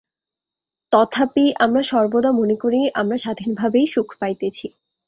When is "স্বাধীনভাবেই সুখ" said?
3.17-4.07